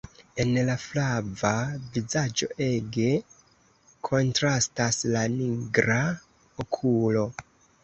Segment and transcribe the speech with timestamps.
[0.43, 1.51] En la flava
[1.97, 3.11] vizaĝo ege
[4.09, 6.01] kontrastas la nigra
[6.67, 7.31] okulo.